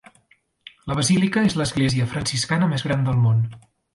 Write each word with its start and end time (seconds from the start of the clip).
La 0.91 0.95
Basílica 0.99 1.43
és 1.49 1.57
l'església 1.61 2.09
franciscana 2.15 2.71
més 2.75 2.89
gran 2.89 3.07
del 3.11 3.23
món. 3.29 3.47